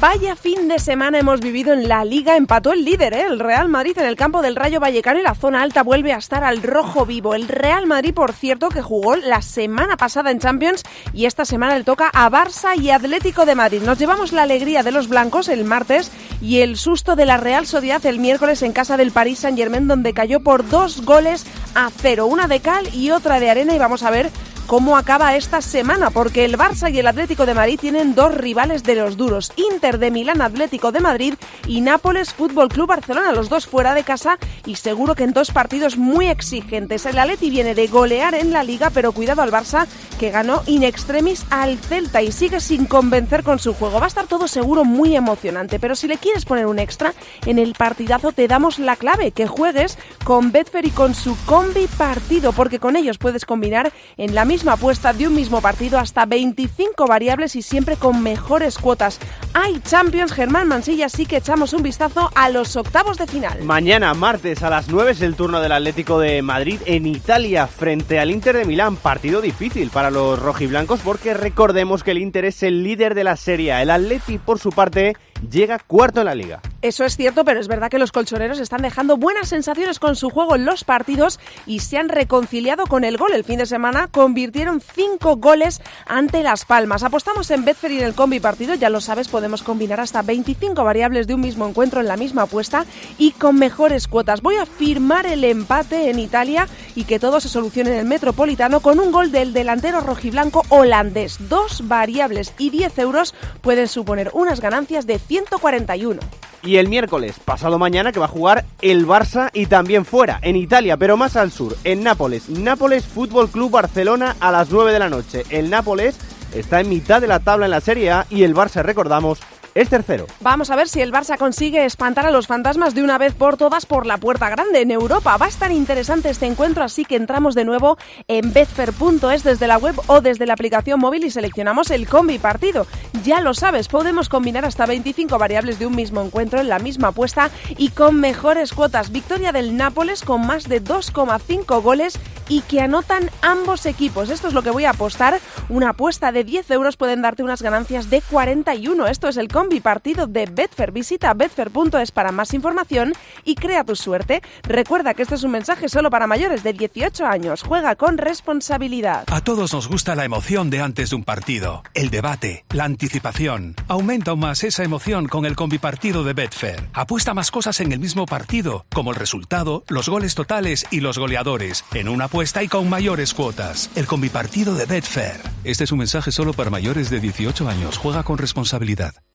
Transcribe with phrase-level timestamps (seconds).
[0.00, 2.34] Vaya fin de semana hemos vivido en la Liga.
[2.34, 3.26] Empató el líder, ¿eh?
[3.28, 6.16] el Real Madrid en el campo del Rayo Vallecano y la zona alta vuelve a
[6.16, 7.34] estar al rojo vivo.
[7.34, 11.76] El Real Madrid, por cierto, que jugó la semana pasada en Champions y esta semana
[11.76, 13.82] le toca a Barça y Atlético de Madrid.
[13.82, 16.10] Nos llevamos la alegría de los blancos el martes
[16.40, 20.14] y el susto de la Real Sociedad el miércoles en casa del Paris Saint-Germain donde
[20.14, 21.44] cayó por dos goles
[21.74, 22.24] a cero.
[22.24, 24.30] Una de cal y otra de arena y vamos a ver
[24.70, 28.84] cómo acaba esta semana, porque el Barça y el Atlético de Madrid tienen dos rivales
[28.84, 31.34] de los duros, Inter de Milán Atlético de Madrid
[31.66, 35.50] y Nápoles Fútbol Club Barcelona, los dos fuera de casa y seguro que en dos
[35.50, 37.04] partidos muy exigentes.
[37.04, 39.88] El Atleti viene de golear en la liga, pero cuidado al Barça
[40.20, 44.00] que ganó in extremis al Celta y sigue sin convencer con su juego.
[44.00, 47.14] Va a estar todo seguro muy emocionante, pero si le quieres poner un extra,
[47.46, 51.86] en el partidazo te damos la clave, que juegues con Betfair y con su combi
[51.86, 56.26] partido, porque con ellos puedes combinar en la misma apuesta de un mismo partido hasta
[56.26, 59.20] 25 variables y siempre con mejores cuotas.
[59.52, 63.62] Hay Champions, Germán Mansilla, así que echamos un vistazo a los octavos de final.
[63.64, 68.20] Mañana, martes, a las 9 es el turno del Atlético de Madrid en Italia frente
[68.20, 68.94] al Inter de Milán.
[68.94, 73.36] Partido difícil para los rojiblancos porque recordemos que el Inter es el líder de la
[73.36, 73.80] serie.
[73.82, 75.16] El Atleti, por su parte,
[75.48, 76.60] llega cuarto en la liga.
[76.82, 80.30] Eso es cierto, pero es verdad que los colchoneros están dejando buenas sensaciones con su
[80.30, 83.32] juego en los partidos y se han reconciliado con el gol.
[83.34, 87.02] El fin de semana convirtieron cinco goles ante Las Palmas.
[87.02, 90.82] Apostamos en Betfair y en el combi partido, ya lo sabes, podemos combinar hasta 25
[90.82, 92.86] variables de un mismo encuentro en la misma apuesta
[93.18, 94.40] y con mejores cuotas.
[94.40, 98.80] Voy a firmar el empate en Italia y que todo se solucione en el Metropolitano
[98.80, 101.36] con un gol del delantero rojiblanco holandés.
[101.50, 106.18] Dos variables y 10 euros pueden suponer unas ganancias de 141.
[106.64, 110.56] Y el miércoles, pasado mañana, que va a jugar el Barça y también fuera, en
[110.56, 112.48] Italia, pero más al sur, en Nápoles.
[112.48, 115.44] Nápoles Fútbol Club Barcelona a las 9 de la noche.
[115.50, 116.16] El Nápoles
[116.52, 119.38] está en mitad de la tabla en la Serie A y el Barça, recordamos,
[119.74, 120.26] es tercero.
[120.40, 123.56] Vamos a ver si el Barça consigue espantar a los fantasmas de una vez por
[123.56, 125.36] todas por la puerta grande en Europa.
[125.36, 127.98] Va a estar interesante este encuentro, así que entramos de nuevo
[128.28, 132.86] en betfair.es desde la web o desde la aplicación móvil y seleccionamos el combi partido.
[133.24, 137.08] Ya lo sabes, podemos combinar hasta 25 variables de un mismo encuentro en la misma
[137.08, 139.10] apuesta y con mejores cuotas.
[139.10, 142.18] Victoria del Nápoles con más de 2,5 goles
[142.50, 144.28] y que anotan ambos equipos.
[144.28, 145.40] Esto es lo que voy a apostar.
[145.68, 149.06] Una apuesta de 10 euros pueden darte unas ganancias de 41.
[149.06, 150.90] Esto es el combi partido de Betfair.
[150.90, 154.42] Visita betfair.es para más información y crea tu suerte.
[154.64, 157.62] Recuerda que este es un mensaje solo para mayores de 18 años.
[157.62, 159.24] Juega con responsabilidad.
[159.28, 163.76] A todos nos gusta la emoción de antes de un partido, el debate, la anticipación.
[163.86, 166.88] Aumenta aún más esa emoción con el combi partido de Betfair.
[166.94, 171.16] Apuesta más cosas en el mismo partido, como el resultado, los goles totales y los
[171.16, 173.90] goleadores, en una apuesta y con mayores cuotas.
[173.94, 175.40] El combi partido de Betfair.
[175.62, 177.98] Este es un mensaje solo para mayores de 18 años.
[177.98, 179.12] Juega con responsabilidad.